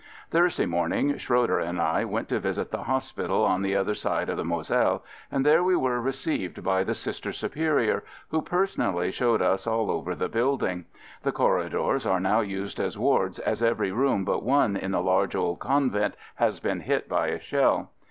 [0.31, 3.75] Thursday morning, Schroeder and I went FIELD SERVICE 71 to visit the hospital on the
[3.75, 8.41] other side of the Moselle, and there we were received by the Sister Superior, who
[8.41, 10.85] personally showed us all over the building.
[11.21, 15.35] The corridors are now used as wards, as every room but one in the large
[15.35, 17.91] old convent has been hit by a shell.